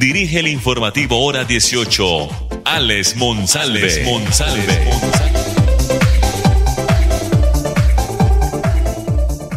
[0.00, 2.04] dirige el informativo Hora 18,
[2.64, 4.02] Alex Monsalve.
[4.06, 4.72] Monsalve.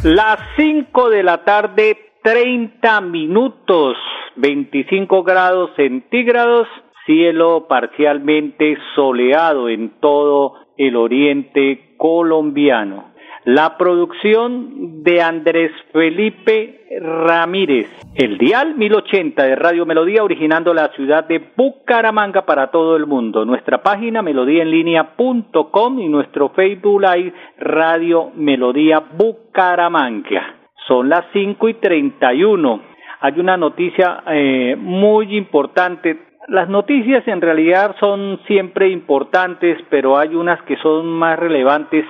[0.04, 3.96] Las 5 de la tarde, 30 minutos,
[4.36, 6.68] 25 grados centígrados,
[7.06, 13.13] cielo parcialmente soleado en todo el oriente colombiano.
[13.46, 17.90] La producción de Andrés Felipe Ramírez.
[18.16, 23.44] El dial 1080 de Radio Melodía originando la ciudad de Bucaramanga para todo el mundo.
[23.44, 30.56] Nuestra página melodíaenlínea.com y nuestro Facebook Live Radio Melodía Bucaramanga.
[30.88, 32.82] Son las 5 y 31.
[33.20, 36.18] Hay una noticia eh, muy importante.
[36.48, 42.06] Las noticias en realidad son siempre importantes, pero hay unas que son más relevantes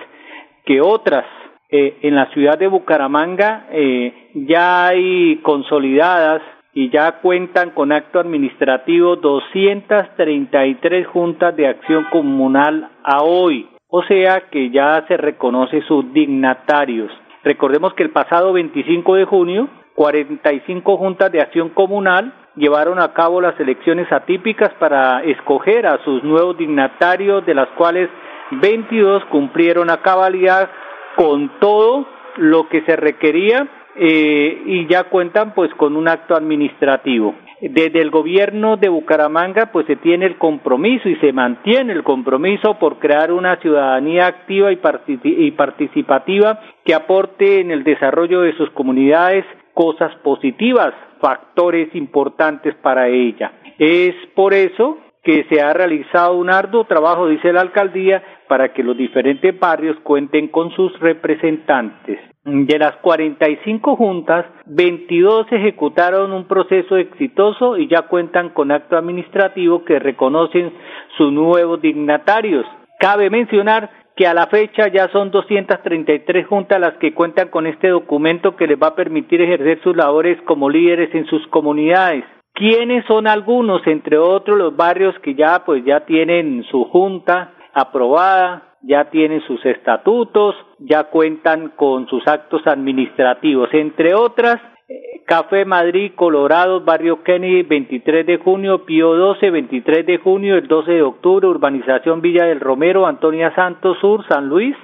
[0.66, 1.26] que otras.
[1.70, 6.42] Eh, en la ciudad de Bucaramanga eh, ya hay consolidadas
[6.74, 14.50] y ya cuentan con acto administrativo 233 juntas de acción comunal a hoy, o sea
[14.52, 17.12] que ya se reconoce sus dignatarios.
[17.44, 23.42] Recordemos que el pasado 25 de junio, 45 juntas de acción comunal llevaron a cabo
[23.42, 28.10] las elecciones atípicas para escoger a sus nuevos dignatarios, de las cuales
[28.60, 30.70] 22 cumplieron a cabalidad
[31.16, 37.36] con todo lo que se requería eh, y ya cuentan pues con un acto administrativo.
[37.62, 42.78] Desde el gobierno de Bucaramanga pues se tiene el compromiso y se mantiene el compromiso
[42.80, 44.80] por crear una ciudadanía activa y,
[45.24, 53.08] y participativa que aporte en el desarrollo de sus comunidades cosas positivas, factores importantes para
[53.08, 53.54] ella.
[53.80, 58.22] Es por eso que se ha realizado un arduo trabajo, dice la alcaldía,
[58.54, 62.20] para que los diferentes barrios cuenten con sus representantes.
[62.46, 69.84] De las 45 juntas, 22 ejecutaron un proceso exitoso y ya cuentan con acto administrativo
[69.86, 70.72] que reconocen
[71.18, 72.64] sus nuevos dignatarios.
[73.00, 77.88] Cabe mencionar que a la fecha ya son 233 juntas las que cuentan con este
[77.88, 82.24] documento que les va a permitir ejercer sus labores como líderes en sus comunidades.
[82.54, 88.74] ¿Quiénes son algunos, entre otros, los barrios que ya pues ya tienen su junta aprobada,
[88.82, 96.12] ya tienen sus estatutos, ya cuentan con sus actos administrativos, entre otras eh, Café Madrid,
[96.16, 101.48] Colorado, Barrio Kennedy, 23 de junio, Pío 12, 23 de junio, el 12 de octubre,
[101.48, 104.76] Urbanización Villa del Romero, Antonia Santos Sur, San Luis,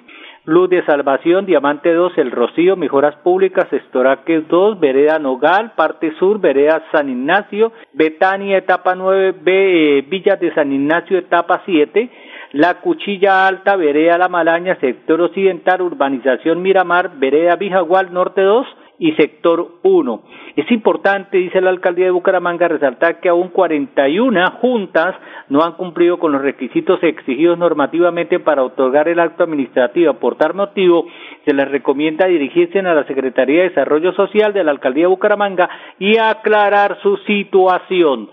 [0.45, 6.39] Luz de Salvación, Diamante 2, El Rocío, Mejoras Públicas, Estoraque 2, Vereda Nogal, Parte Sur,
[6.39, 12.09] Vereda San Ignacio, Betania, etapa 9, B, eh, de San Ignacio, etapa 7,
[12.51, 18.65] La Cuchilla Alta, Vereda La Malaña, Sector Occidental, Urbanización Miramar, Vereda Vijagual, Norte 2,
[18.99, 20.23] y sector 1.
[20.57, 25.15] Es importante, dice la alcaldía de Bucaramanga, resaltar que aún 41 juntas
[25.47, 30.13] no han cumplido con los requisitos exigidos normativamente para otorgar el acto administrativo.
[30.15, 31.07] Por tal motivo,
[31.45, 35.69] se les recomienda dirigirse a la Secretaría de Desarrollo Social de la alcaldía de Bucaramanga
[35.97, 38.29] y aclarar su situación.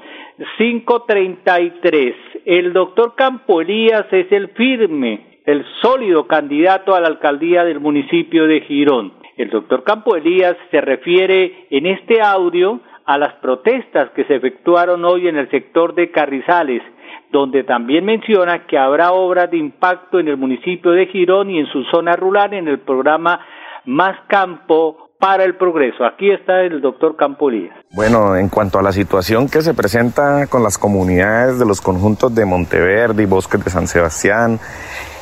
[0.58, 2.14] 533.
[2.44, 8.46] El doctor Campo Elías es el firme, el sólido candidato a la alcaldía del municipio
[8.46, 9.12] de Girón.
[9.36, 15.04] El doctor Campo Elías se refiere en este audio a las protestas que se efectuaron
[15.04, 16.82] hoy en el sector de Carrizales,
[17.30, 21.66] donde también menciona que habrá obras de impacto en el municipio de Girón y en
[21.66, 23.40] su zona rural en el programa
[23.84, 26.04] Más Campo para el Progreso.
[26.04, 27.76] Aquí está el doctor Campo Elías.
[27.92, 32.34] Bueno, en cuanto a la situación que se presenta con las comunidades de los conjuntos
[32.34, 34.58] de Monteverde y Bosques de San Sebastián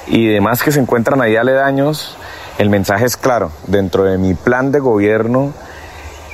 [0.06, 2.16] y demás que se encuentran ahí aledaños,
[2.58, 5.52] el mensaje es claro, dentro de mi plan de gobierno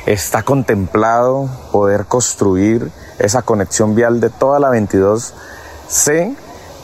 [0.06, 6.34] está contemplado poder construir esa conexión vial de toda la 22C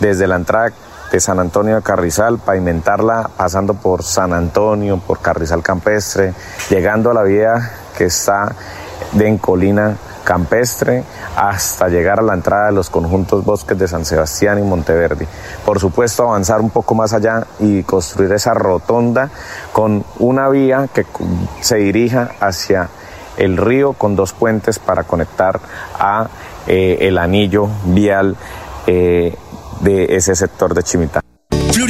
[0.00, 0.72] desde la entrada
[1.10, 6.34] de San Antonio de Carrizal, pavimentarla pasando por San Antonio, por Carrizal Campestre,
[6.68, 8.54] llegando a la vía que está
[9.12, 11.04] de en Colina campestre
[11.36, 15.24] hasta llegar a la entrada de los conjuntos bosques de San Sebastián y Monteverdi.
[15.64, 19.30] Por supuesto, avanzar un poco más allá y construir esa rotonda
[19.72, 21.06] con una vía que
[21.60, 22.88] se dirija hacia
[23.36, 25.60] el río con dos puentes para conectar
[25.98, 26.26] a
[26.66, 28.36] eh, el anillo vial
[28.88, 29.32] eh,
[29.80, 31.25] de ese sector de Chimitá.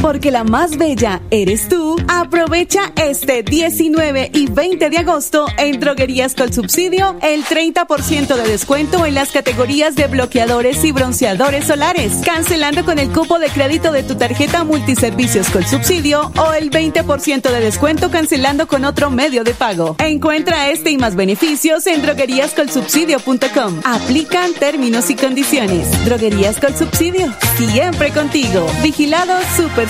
[0.00, 1.96] Porque la más bella eres tú.
[2.08, 9.04] Aprovecha este 19 y 20 de agosto en Droguerías con Subsidio el 30% de descuento
[9.04, 14.02] en las categorías de bloqueadores y bronceadores solares, cancelando con el cupo de crédito de
[14.02, 19.52] tu tarjeta multiservicios con subsidio o el 20% de descuento cancelando con otro medio de
[19.52, 19.96] pago.
[19.98, 23.80] Encuentra este y más beneficios en drogueríascolsubsidio.com.
[23.84, 26.04] Aplican términos y condiciones.
[26.06, 28.66] Droguerías con Subsidio, siempre contigo.
[28.82, 29.89] Vigilado Super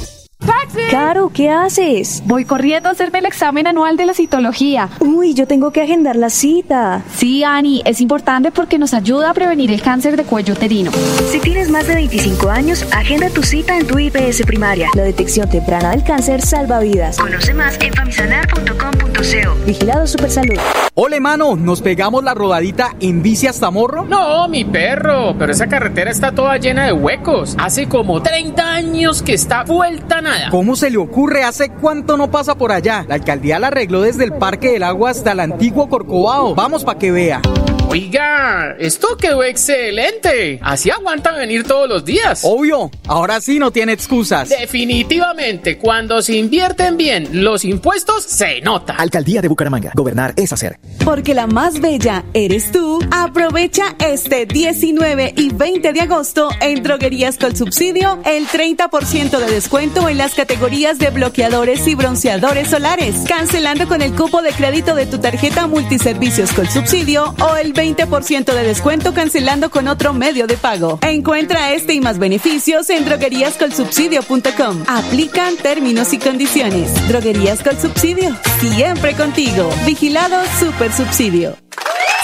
[0.89, 2.23] Caro, ¿qué haces?
[2.25, 4.89] Voy corriendo a hacerme el examen anual de la citología.
[4.99, 7.03] Uy, yo tengo que agendar la cita.
[7.15, 10.91] Sí, Ani, es importante porque nos ayuda a prevenir el cáncer de cuello uterino.
[11.29, 14.89] Si tienes más de 25 años, agenda tu cita en tu IPS primaria.
[14.95, 17.17] La detección temprana del cáncer salva vidas.
[17.17, 19.65] Conoce más en famisanar.com.co.
[19.65, 20.57] Vigilado Supersalud.
[20.95, 24.05] Ole, mano, ¿nos pegamos la rodadita en bici hasta Morro?
[24.05, 27.55] No, mi perro, pero esa carretera está toda llena de huecos.
[27.57, 31.43] Hace como 30 años que está vuelta ¿Cómo se le ocurre?
[31.43, 33.05] ¿Hace cuánto no pasa por allá?
[33.07, 36.55] La alcaldía la arregló desde el Parque del Agua hasta el antiguo Corcovado.
[36.55, 37.41] Vamos para que vea.
[37.91, 40.59] Oiga, esto quedó excelente.
[40.61, 42.39] Así aguanta venir todos los días.
[42.45, 44.47] Obvio, ahora sí no tiene excusas.
[44.47, 48.93] Definitivamente, cuando se invierten bien los impuestos, se nota.
[48.93, 50.79] Alcaldía de Bucaramanga, gobernar es hacer.
[51.03, 53.05] Porque la más bella eres tú.
[53.11, 60.07] Aprovecha este 19 y 20 de agosto en Droguerías con Subsidio el 30% de descuento
[60.07, 65.07] en las categorías de bloqueadores y bronceadores solares, cancelando con el cupo de crédito de
[65.07, 70.55] tu tarjeta multiservicios con subsidio o el 20% de descuento cancelando con otro medio de
[70.55, 70.99] pago.
[71.01, 74.83] Encuentra este y más beneficios en drogueríascolsubsidio.com.
[74.87, 76.93] Aplican términos y condiciones.
[77.07, 79.69] Droguerías con subsidio, siempre contigo.
[79.85, 81.70] Vigilado Super Subsidio.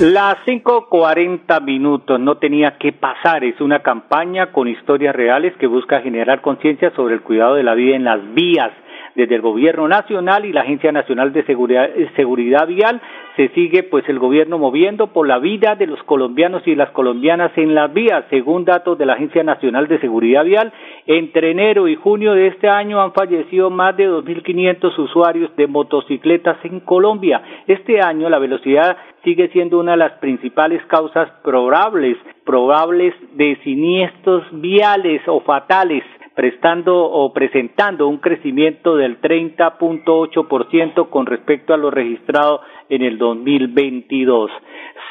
[0.00, 3.42] Las 5.40 minutos no tenía que pasar.
[3.42, 7.74] Es una campaña con historias reales que busca generar conciencia sobre el cuidado de la
[7.74, 8.70] vida en las vías
[9.16, 13.02] desde el Gobierno Nacional y la Agencia Nacional de Seguridad, Seguridad Vial
[13.38, 17.52] se sigue pues el gobierno moviendo por la vida de los colombianos y las colombianas
[17.54, 18.24] en las vías.
[18.30, 20.72] Según datos de la Agencia Nacional de Seguridad Vial,
[21.06, 26.56] entre enero y junio de este año han fallecido más de 2.500 usuarios de motocicletas
[26.64, 27.40] en Colombia.
[27.68, 34.42] Este año la velocidad sigue siendo una de las principales causas probables, probables de siniestros
[34.50, 36.02] viales o fatales
[36.38, 44.48] prestando o presentando un crecimiento del 30.8% con respecto a lo registrado en el 2022.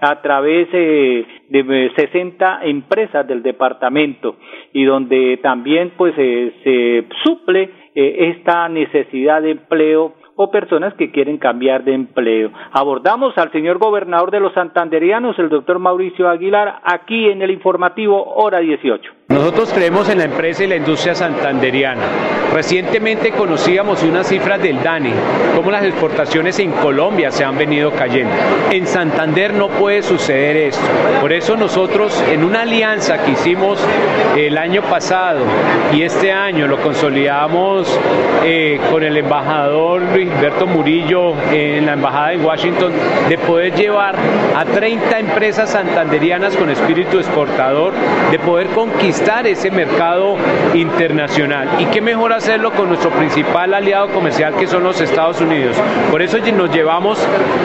[0.00, 4.36] a través eh, de 60 empresas del departamento
[4.72, 11.10] y donde también pues eh, se suple eh, esta necesidad de empleo o personas que
[11.10, 12.50] quieren cambiar de empleo.
[12.72, 18.24] Abordamos al señor gobernador de los santanderianos, el doctor Mauricio Aguilar, aquí en el informativo
[18.36, 19.19] Hora 18.
[19.30, 22.02] Nosotros creemos en la empresa y la industria santanderiana.
[22.52, 25.12] Recientemente conocíamos unas cifras del DANE,
[25.54, 28.34] cómo las exportaciones en Colombia se han venido cayendo.
[28.72, 30.82] En Santander no puede suceder esto.
[31.20, 33.78] Por eso nosotros en una alianza que hicimos
[34.36, 35.44] el año pasado
[35.94, 37.86] y este año lo consolidamos
[38.42, 40.28] eh, con el embajador Luis
[40.66, 42.92] Murillo en la embajada en Washington,
[43.28, 44.16] de poder llevar
[44.56, 47.92] a 30 empresas santanderianas con espíritu exportador,
[48.32, 48.66] de poder
[49.20, 50.36] ese mercado
[50.74, 51.68] internacional.
[51.78, 55.76] Y qué mejor hacerlo con nuestro principal aliado comercial que son los Estados Unidos.
[56.10, 57.18] Por eso nos llevamos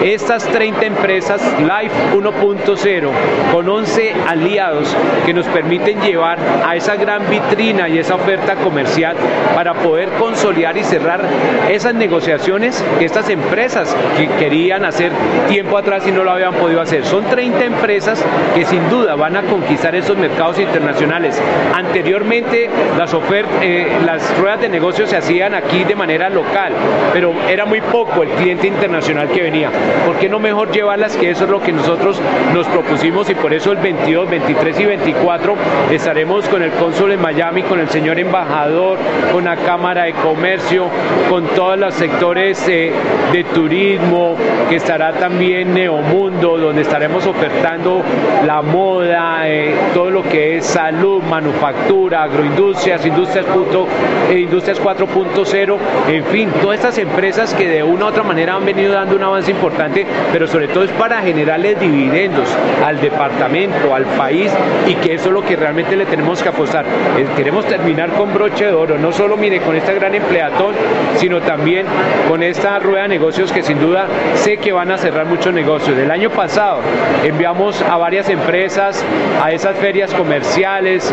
[0.04, 3.10] estas 30 empresas Life 1.0
[3.52, 4.96] con 11 aliados
[5.26, 9.16] que nos permiten llevar a esa gran vitrina y esa oferta comercial
[9.56, 11.22] para poder consolidar y cerrar
[11.70, 15.12] esas negociaciones estas empresas que querían hacer
[15.48, 17.06] tiempo atrás y no lo habían podido hacer.
[17.06, 21.42] Son 30 empresas que sin duda van a conquistar esos mercados internacionales
[21.74, 26.74] Anteriormente las ofertas, eh, las ruedas de negocio se hacían aquí de manera local,
[27.14, 29.70] pero era muy poco el cliente internacional que venía.
[30.06, 31.16] ¿Por qué no mejor llevarlas?
[31.18, 32.22] Que eso es lo que nosotros
[32.54, 35.56] nos propusimos y por eso el 22, 23 y 24
[35.92, 38.98] estaremos con el cónsul en Miami, con el señor embajador,
[39.32, 40.88] con la Cámara de Comercio,
[41.30, 42.92] con todos los sectores eh,
[43.32, 44.36] de turismo,
[44.70, 48.02] que estará también Neomundo, donde estaremos ofertando
[48.46, 53.88] la moda, eh, todo lo que es salud, manufactura, agroindustrias, industrias, punto,
[54.30, 55.78] eh, industrias 4.0,
[56.08, 59.24] en fin, todas estas empresas que de una u otra manera han venido dando un
[59.24, 62.48] avance importante, pero sobre todo es para generarles dividendos
[62.86, 64.50] al departamento, al país
[64.88, 66.86] y que eso es lo que realmente le tenemos que apostar.
[67.18, 70.74] Eh, queremos terminar con broche de oro, no solo mire con esta gran empleatón,
[71.18, 71.86] sino también
[72.30, 75.98] con esta rueda de negocios que sin duda sé que van a cerrar muchos negocios.
[75.98, 76.80] El año pasado
[77.26, 79.04] enviamos a varias empresas
[79.44, 81.12] a esas ferias comerciales,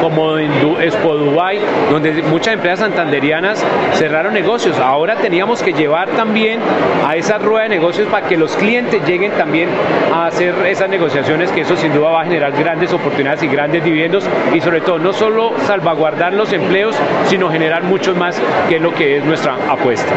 [0.00, 0.50] como en
[0.80, 1.58] Expo Dubai,
[1.90, 3.64] donde muchas empresas santanderianas
[3.94, 4.78] cerraron negocios.
[4.78, 6.60] Ahora teníamos que llevar también
[7.06, 9.68] a esa rueda de negocios para que los clientes lleguen también
[10.12, 13.84] a hacer esas negociaciones, que eso sin duda va a generar grandes oportunidades y grandes
[13.84, 18.82] dividendos y sobre todo no solo salvaguardar los empleos, sino generar muchos más, que es
[18.82, 20.12] lo que es nuestra apuesta.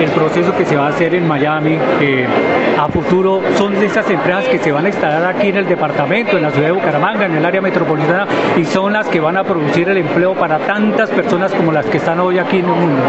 [0.00, 1.78] El proceso que se va a hacer en Miami,
[2.78, 6.36] a futuro son de esas empresas que se van a instalar aquí en el departamento,
[6.36, 8.26] en la ciudad de Bucaramanga, en el área metropolitana,
[8.56, 11.98] y son las que van a producir el empleo para tantas personas como las que
[11.98, 13.02] están hoy aquí en el mundo.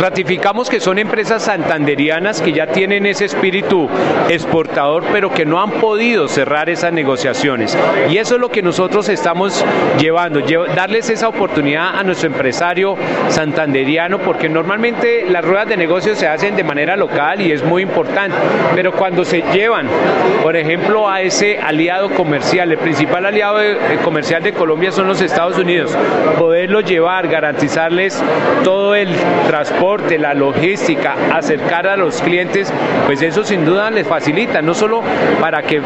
[0.00, 3.88] Ratificamos que son empresas santanderianas que ya tienen ese espíritu
[4.28, 7.76] exportador, pero que no han podido cerrar esas negociaciones.
[8.10, 9.64] Y eso es lo que nosotros estamos
[9.98, 10.40] llevando,
[10.74, 12.96] darles esa oportunidad a nuestro empresario
[13.28, 17.82] santanderiano, porque normalmente las ruedas de negocios se hacen de manera local y es muy
[17.82, 18.36] importante,
[18.74, 19.86] pero cuando se llevan,
[20.42, 25.20] por ejemplo, a ese aliado comercial, el principal aliado eh, comercial de Colombia son los
[25.20, 25.96] Estados Unidos,
[26.36, 28.20] poderlo llevar, garantizarles
[28.64, 29.08] todo el
[29.46, 32.72] transporte, la logística, acercar a los clientes,
[33.06, 35.02] pues eso sin duda les facilita, no solo
[35.40, 35.80] para que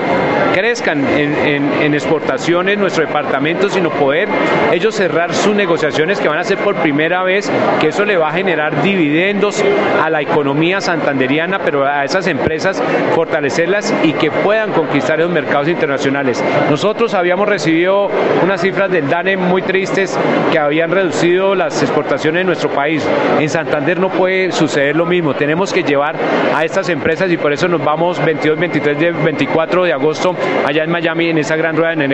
[0.54, 4.26] crezcan en, exportaciones nuestro departamento, sino poder
[4.72, 8.30] ellos cerrar sus negociaciones que van a ser por primera vez, que eso le va
[8.30, 9.62] a generar dividendos
[10.02, 12.82] a la economía santanderiana, pero a esas empresas
[13.14, 16.42] fortalecerlas y que puedan conquistar los mercados internacionales.
[16.70, 18.08] Nosotros habíamos recibido
[18.42, 20.18] unas cifras del DANE muy tristes
[20.50, 23.06] que habían reducido las exportaciones en nuestro país.
[23.38, 25.34] En Santander no puede suceder lo mismo.
[25.34, 26.16] Tenemos que llevar
[26.54, 30.34] a estas empresas y por eso nos vamos 22, 23, 24 de agosto
[30.66, 32.08] allá en Miami en esa gran rueda de,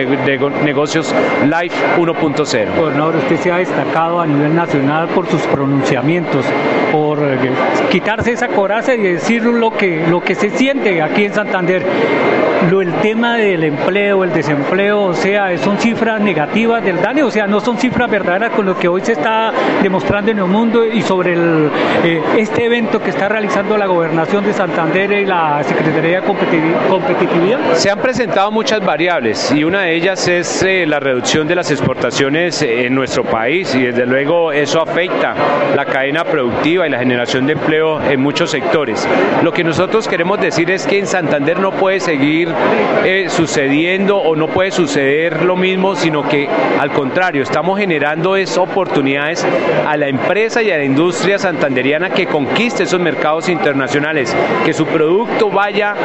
[0.63, 2.75] negocios Life 1.0.
[2.75, 6.45] Gobernador, usted se ha destacado a nivel nacional por sus pronunciamientos,
[6.91, 7.37] por eh,
[7.91, 11.83] quitarse esa coraza y decir lo que, lo que se siente aquí en Santander.
[12.69, 17.31] Lo, el tema del empleo, el desempleo, o sea, son cifras negativas del DANE, o
[17.31, 20.85] sea, no son cifras verdaderas con lo que hoy se está demostrando en el mundo
[20.85, 21.69] y sobre el,
[22.03, 27.75] eh, este evento que está realizando la gobernación de Santander y la Secretaría de Competitividad.
[27.75, 31.71] Se han presentado muchas variables y una de ellas es eh, la reducción de las
[31.71, 35.33] exportaciones en nuestro país y desde luego eso afecta
[35.75, 39.07] la cadena productiva y la generación de empleo en muchos sectores.
[39.43, 42.49] Lo que nosotros queremos decir es que en Santander no puede seguir
[43.03, 46.47] eh, sucediendo o no puede suceder lo mismo, sino que
[46.79, 49.45] al contrario, estamos generando es oportunidades
[49.87, 54.85] a la empresa y a la industria santanderiana que conquiste esos mercados internacionales, que su
[54.85, 55.95] producto vaya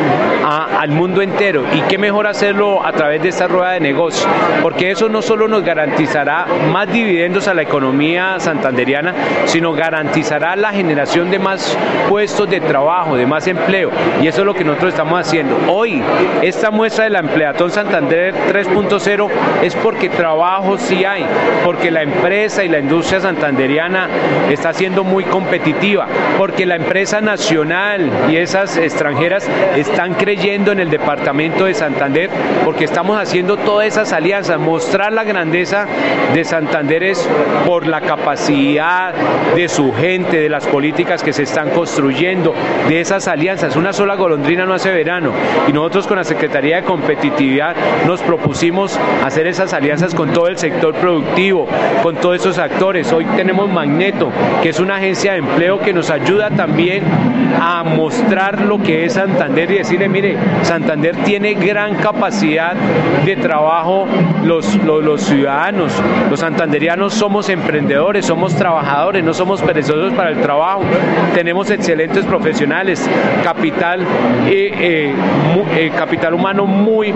[0.44, 4.28] al mundo entero y qué mejor hacerlo a través de esta rueda de negocio,
[4.62, 10.72] porque eso no solo nos garantizará más dividendos a la economía santanderiana, sino garantizará la
[10.72, 11.76] generación de más
[12.08, 13.90] puestos de trabajo, de más empleo,
[14.22, 15.56] y eso es lo que nosotros estamos haciendo.
[15.68, 16.02] Hoy,
[16.42, 19.28] esta muestra de la Empleatón Santander 3.0
[19.62, 21.24] es porque trabajo sí hay,
[21.64, 24.08] porque la empresa y la industria santanderiana
[24.50, 26.06] está siendo muy competitiva,
[26.38, 32.30] porque la empresa nacional y esas extranjeras están creyendo en el departamento de Santander,
[32.64, 35.86] porque estamos haciendo todas esas alianzas, mostrar la grandeza
[36.32, 37.28] de Santander es
[37.66, 39.12] por la capacidad
[39.54, 42.54] de su gente, de las políticas que se están construyendo,
[42.88, 43.76] de esas alianzas.
[43.76, 45.32] Una sola golondrina no hace verano
[45.66, 47.74] y nosotros con la Secretaría de Competitividad
[48.06, 51.66] nos propusimos hacer esas alianzas con todo el sector productivo,
[52.02, 53.10] con todos esos actores.
[53.12, 54.30] Hoy tenemos Magneto,
[54.62, 57.04] que es una agencia de empleo que nos ayuda también
[57.60, 62.74] a mostrar lo que es Santander y decirle, mire, Santander tiene gran capacidad
[63.24, 64.06] de trabajo,
[64.44, 65.92] los, los, ciudadanos,
[66.30, 70.82] los santanderianos somos emprendedores, somos trabajadores, no somos perezosos para el trabajo,
[71.34, 73.08] tenemos excelentes profesionales,
[73.42, 74.04] capital,
[74.46, 75.14] eh, eh,
[75.76, 77.12] eh, capital humano muy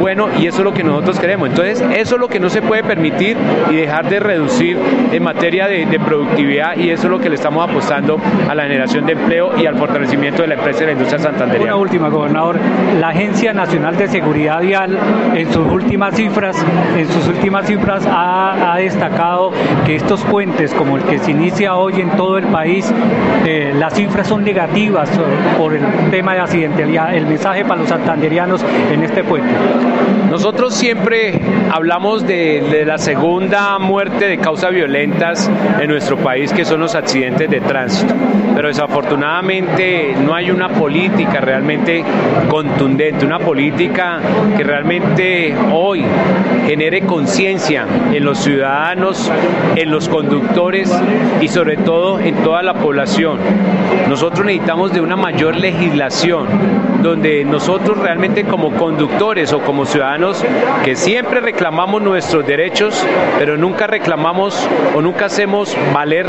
[0.00, 1.48] bueno y eso es lo que nosotros queremos.
[1.48, 3.36] Entonces, eso es lo que no se puede permitir
[3.70, 4.78] y dejar de reducir
[5.12, 9.06] en materia de, productividad y eso es lo que le estamos apostando a la generación
[9.06, 11.74] de empleo y al fortalecimiento de la empresa y la industria santanderiana.
[11.74, 12.58] Una última, gobernador.
[12.98, 14.98] La Agencia Nacional de Seguridad Vial
[15.34, 16.56] en sus últimas cifras,
[16.96, 19.52] en sus últimas cifras ha, destacado
[19.86, 22.92] que estos puentes, como el que se inicia hoy en todo el país,
[23.46, 25.10] eh, las cifras son negativas
[25.56, 28.62] por el tema de El mensaje para los santanderianos
[28.92, 29.48] en este puente.
[30.30, 36.66] Nosotros siempre hablamos de, de la segunda muerte de causas violentas en nuestro país, que
[36.66, 38.14] son los accidentes de tránsito.
[38.54, 42.04] Pero desafortunadamente no hay una política realmente
[42.50, 44.20] contundente, una política
[44.56, 46.04] que realmente hoy
[46.66, 49.30] genere conciencia en los ciudadanos,
[49.74, 50.92] en los conductores
[51.40, 53.38] y sobre todo en toda la población.
[54.08, 56.41] Nosotros necesitamos de una mayor legislación
[57.02, 60.44] donde nosotros realmente como conductores o como ciudadanos
[60.84, 63.04] que siempre reclamamos nuestros derechos,
[63.38, 66.26] pero nunca reclamamos o nunca hacemos valer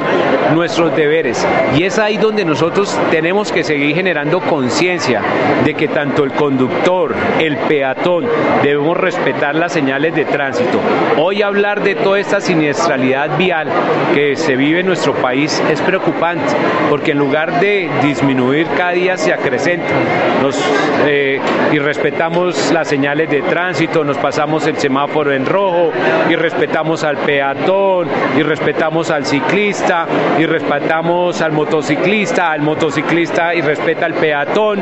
[0.54, 1.46] nuestros deberes.
[1.78, 5.22] Y es ahí donde nosotros tenemos que seguir generando conciencia
[5.64, 8.26] de que tanto el conductor, el peatón,
[8.64, 10.80] debemos respetar las señales de tránsito.
[11.18, 13.68] Hoy hablar de toda esta siniestralidad vial
[14.14, 16.54] que se vive en nuestro país es preocupante,
[16.90, 19.94] porque en lugar de disminuir cada día se acrecenta.
[20.42, 20.60] Nos,
[21.06, 21.40] eh,
[21.72, 25.92] y respetamos las señales de tránsito, nos pasamos el semáforo en rojo
[26.30, 30.06] y respetamos al peatón y respetamos al ciclista
[30.38, 34.80] y respetamos al motociclista, al motociclista y respeta al peatón,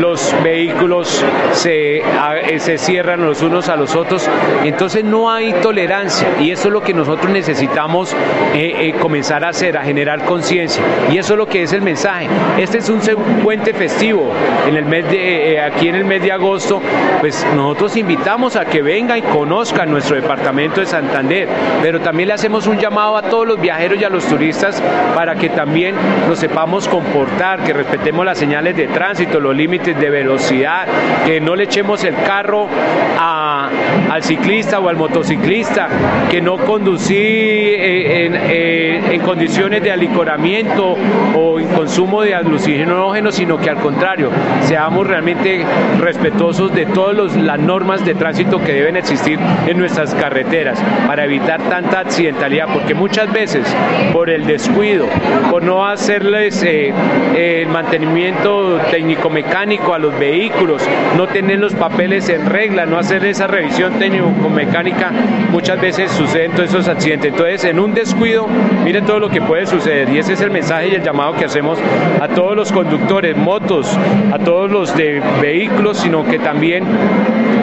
[0.00, 4.28] los vehículos se, eh, se cierran los unos a los otros,
[4.64, 8.14] entonces no hay tolerancia y eso es lo que nosotros necesitamos
[8.54, 10.82] eh, comenzar a hacer, a generar conciencia.
[11.10, 12.28] Y eso es lo que es el mensaje.
[12.58, 13.00] Este es un
[13.42, 14.30] puente festivo
[14.66, 16.80] en el mes de, eh, aquí en el mes de agosto,
[17.20, 21.48] pues nosotros invitamos a que vengan y conozcan nuestro departamento de Santander,
[21.82, 24.82] pero también le hacemos un llamado a todos los viajeros y a los turistas
[25.14, 25.94] para que también
[26.28, 30.86] nos sepamos comportar, que respetemos las señales de tránsito, los límites de velocidad,
[31.26, 32.68] que no le echemos el carro
[33.16, 35.88] al ciclista o al motociclista,
[36.30, 40.96] que no conducir eh, en, eh, en condiciones de alicoramiento
[41.34, 44.30] o en consumo de alucinógenos, sino que al contrario,
[44.62, 45.64] seamos realmente
[46.00, 51.60] respetuosos de todas las normas de tránsito que deben existir en nuestras carreteras para evitar
[51.68, 53.66] tanta accidentalidad, porque muchas veces
[54.12, 55.06] por el descuido,
[55.50, 60.82] por no hacerles eh, mantenimiento técnico-mecánico a los vehículos,
[61.16, 65.10] no tener los papeles en regla, no hacer esa revisión técnico-mecánica,
[65.50, 67.32] muchas veces suceden todos esos accidentes.
[67.32, 68.46] Entonces, en un descuido,
[68.84, 71.44] miren todo lo que puede suceder y ese es el mensaje y el llamado que
[71.44, 71.78] hacemos
[72.20, 73.96] a todos los conductores, motos,
[74.32, 76.84] a todos los de vehículos, sino que también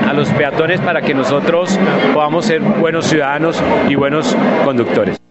[0.08, 1.80] a los peatones para que nosotros
[2.14, 5.31] podamos ser buenos ciudadanos y buenos conductores.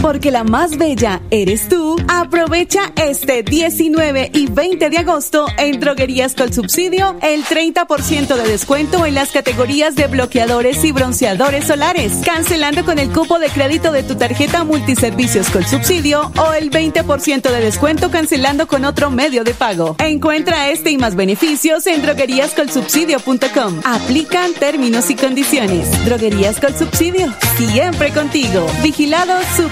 [0.00, 6.34] Porque la más bella eres tú, aprovecha este 19 y 20 de agosto en Droguerías
[6.34, 12.84] con Subsidio el 30% de descuento en las categorías de bloqueadores y bronceadores solares, cancelando
[12.84, 17.60] con el cupo de crédito de tu tarjeta multiservicios con subsidio o el 20% de
[17.60, 19.96] descuento cancelando con otro medio de pago.
[19.98, 23.80] Encuentra este y más beneficios en drogueríascolsubsidio.com.
[23.84, 26.04] Aplican términos y condiciones.
[26.04, 28.66] Droguerías con Subsidio, siempre contigo.
[28.82, 29.71] Vigilado Super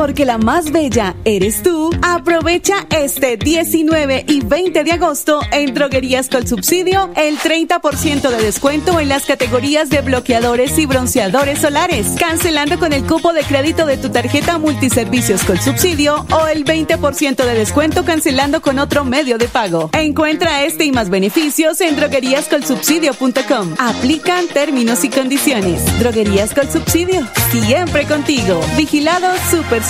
[0.00, 1.90] Porque la más bella eres tú.
[2.00, 8.98] Aprovecha este 19 y 20 de agosto en Droguerías con Subsidio el 30% de descuento
[8.98, 13.98] en las categorías de bloqueadores y bronceadores solares, cancelando con el cupo de crédito de
[13.98, 19.48] tu tarjeta Multiservicios con Subsidio o el 20% de descuento cancelando con otro medio de
[19.48, 19.90] pago.
[19.92, 23.74] Encuentra este y más beneficios en drogueríascolsubsidio.com.
[23.78, 25.82] Aplican términos y condiciones.
[25.98, 28.58] Droguerías con Subsidio, siempre contigo.
[28.78, 29.89] Vigilado Super